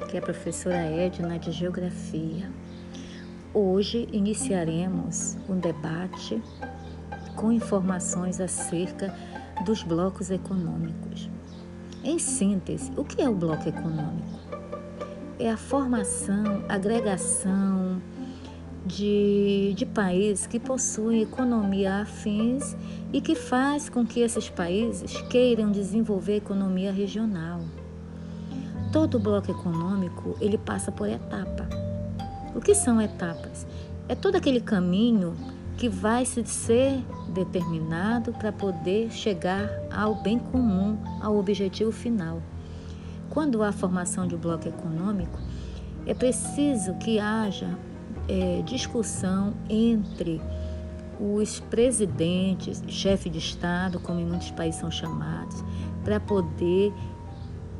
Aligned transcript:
aqui 0.00 0.16
é 0.16 0.18
a 0.18 0.22
professora 0.22 0.76
Edna 0.76 1.38
de 1.38 1.52
Geografia. 1.52 2.50
Hoje 3.54 4.08
iniciaremos 4.12 5.38
um 5.48 5.56
debate 5.56 6.42
com 7.36 7.52
informações 7.52 8.40
acerca 8.40 9.14
dos 9.64 9.84
blocos 9.84 10.32
econômicos. 10.32 11.30
Em 12.02 12.18
síntese, 12.18 12.90
o 12.96 13.04
que 13.04 13.22
é 13.22 13.28
o 13.28 13.34
bloco 13.34 13.68
econômico? 13.68 14.40
É 15.38 15.48
a 15.48 15.56
formação, 15.56 16.64
agregação 16.68 18.02
de, 18.84 19.74
de 19.76 19.86
países 19.86 20.46
que 20.46 20.58
possuem 20.58 21.22
economia 21.22 22.00
afins 22.02 22.76
e 23.12 23.20
que 23.20 23.36
faz 23.36 23.88
com 23.88 24.04
que 24.04 24.20
esses 24.20 24.50
países 24.50 25.22
queiram 25.30 25.70
desenvolver 25.70 26.36
economia 26.36 26.90
regional. 26.90 27.60
Todo 28.92 29.18
bloco 29.18 29.50
econômico 29.50 30.36
ele 30.38 30.58
passa 30.58 30.92
por 30.92 31.08
etapa. 31.08 31.66
O 32.54 32.60
que 32.60 32.74
são 32.74 33.00
etapas? 33.00 33.66
É 34.06 34.14
todo 34.14 34.36
aquele 34.36 34.60
caminho 34.60 35.34
que 35.78 35.88
vai 35.88 36.26
ser 36.26 37.02
determinado 37.30 38.32
para 38.34 38.52
poder 38.52 39.10
chegar 39.10 39.70
ao 39.90 40.16
bem 40.16 40.38
comum, 40.38 40.98
ao 41.22 41.38
objetivo 41.38 41.90
final. 41.90 42.42
Quando 43.30 43.62
há 43.62 43.72
formação 43.72 44.26
de 44.26 44.36
bloco 44.36 44.68
econômico, 44.68 45.40
é 46.04 46.12
preciso 46.12 46.94
que 46.96 47.18
haja 47.18 47.78
é, 48.28 48.60
discussão 48.62 49.54
entre 49.70 50.38
os 51.18 51.60
presidentes, 51.60 52.82
chefe 52.88 53.30
de 53.30 53.38
Estado, 53.38 53.98
como 54.00 54.20
em 54.20 54.26
muitos 54.26 54.50
países 54.50 54.80
são 54.80 54.90
chamados, 54.90 55.64
para 56.04 56.20
poder 56.20 56.92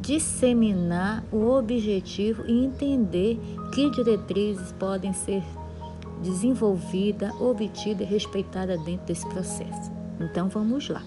disseminar 0.00 1.24
o 1.32 1.50
objetivo 1.50 2.44
e 2.46 2.64
entender 2.64 3.38
que 3.72 3.90
diretrizes 3.90 4.72
podem 4.72 5.12
ser 5.12 5.42
desenvolvida, 6.22 7.32
obtida 7.40 8.02
e 8.02 8.06
respeitada 8.06 8.76
dentro 8.78 9.06
desse 9.06 9.26
processo. 9.28 9.90
Então 10.20 10.48
vamos 10.48 10.88
lá. 10.88 11.02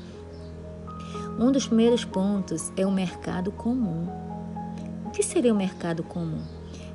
Um 1.39 1.51
dos 1.51 1.67
primeiros 1.67 2.03
pontos 2.03 2.71
é 2.75 2.85
o 2.85 2.91
mercado 2.91 3.51
comum. 3.51 4.07
O 5.05 5.11
que 5.11 5.23
seria 5.23 5.53
o 5.53 5.57
mercado 5.57 6.03
comum? 6.03 6.43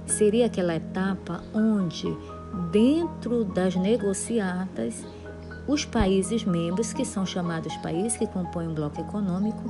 Seria 0.07 0.47
aquela 0.47 0.77
etapa 0.77 1.43
onde, 1.55 2.07
dentro 2.71 3.45
das 3.45 3.75
negociatas, 3.75 5.05
os 5.67 5.85
países 5.85 6.45
membros, 6.45 6.93
que 6.93 7.05
são 7.05 7.25
chamados 7.25 7.75
países 7.79 8.17
que 8.17 8.27
compõem 8.27 8.69
um 8.69 8.75
bloco 8.75 9.01
econômico, 9.01 9.63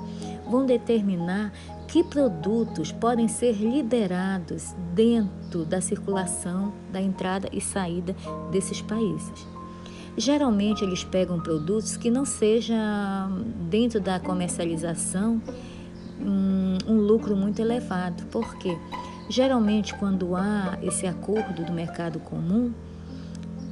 vão 0.49 0.67
determinar 0.67 1.53
que 1.87 2.03
produtos 2.03 2.91
podem 2.91 3.29
ser 3.29 3.53
liberados 3.53 4.75
dentro 4.93 5.65
da 5.65 5.81
circulação, 5.81 6.73
da 6.93 7.01
entrada 7.01 7.49
e 7.53 7.61
saída 7.61 8.15
desses 8.51 8.83
países. 8.83 9.47
Geralmente 10.17 10.85
eles 10.85 11.03
pegam 11.03 11.41
produtos 11.41 11.97
que 11.97 12.11
não 12.11 12.25
seja 12.25 12.77
dentro 13.69 14.01
da 14.01 14.21
comercialização 14.21 15.41
um, 16.21 16.79
um 16.87 16.97
lucro 16.97 17.37
muito 17.37 17.61
elevado, 17.61 18.25
porque 18.31 18.77
geralmente 19.29 19.95
quando 19.95 20.37
há 20.37 20.79
esse 20.83 21.07
acordo 21.07 21.65
do 21.65 21.73
mercado 21.73 22.21
comum, 22.21 22.73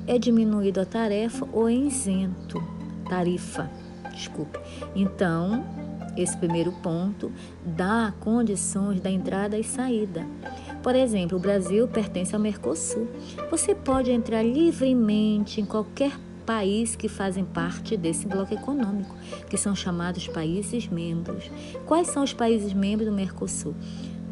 é 0.06 0.18
diminuído 0.18 0.80
a 0.80 0.84
tarefa 0.84 1.48
ou 1.52 1.68
é 1.68 1.74
isento, 1.74 2.62
tarifa, 3.08 3.70
desculpe. 4.12 4.58
Então, 4.94 5.64
esse 6.16 6.36
primeiro 6.36 6.72
ponto 6.72 7.32
dá 7.64 8.12
condições 8.20 9.00
da 9.00 9.10
entrada 9.10 9.58
e 9.58 9.64
saída. 9.64 10.26
Por 10.82 10.94
exemplo, 10.94 11.38
o 11.38 11.40
Brasil 11.40 11.86
pertence 11.88 12.34
ao 12.34 12.40
Mercosul. 12.40 13.08
Você 13.50 13.74
pode 13.74 14.10
entrar 14.10 14.42
livremente 14.42 15.60
em 15.60 15.64
qualquer 15.64 16.12
país 16.44 16.96
que 16.96 17.08
fazem 17.08 17.44
parte 17.44 17.96
desse 17.96 18.26
bloco 18.26 18.52
econômico, 18.52 19.14
que 19.48 19.56
são 19.56 19.74
chamados 19.74 20.26
países 20.26 20.88
membros. 20.88 21.50
Quais 21.86 22.08
são 22.08 22.24
os 22.24 22.32
países 22.32 22.72
membros 22.72 23.08
do 23.08 23.14
Mercosul? 23.14 23.74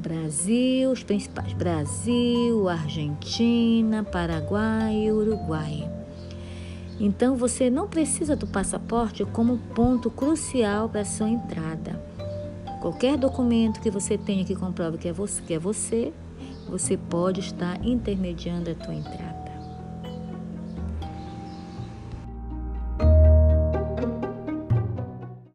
Brasil, 0.00 0.90
os 0.90 1.02
principais: 1.02 1.52
Brasil, 1.52 2.68
Argentina, 2.68 4.02
Paraguai 4.02 5.04
e 5.04 5.12
Uruguai. 5.12 5.88
Então 6.98 7.36
você 7.36 7.70
não 7.70 7.86
precisa 7.86 8.34
do 8.34 8.46
passaporte 8.46 9.24
como 9.24 9.58
ponto 9.74 10.10
crucial 10.10 10.88
para 10.88 11.04
sua 11.04 11.28
entrada. 11.28 12.02
Qualquer 12.80 13.16
documento 13.16 13.80
que 13.80 13.90
você 13.90 14.18
tenha 14.18 14.44
que 14.44 14.56
comprove 14.56 14.98
que 14.98 15.08
é 15.08 15.12
você, 15.12 15.42
que 15.42 15.54
é 15.54 15.58
você, 15.58 16.12
você 16.68 16.96
pode 16.96 17.40
estar 17.40 17.84
intermediando 17.84 18.70
a 18.70 18.74
tua 18.74 18.94
entrada. 18.94 19.39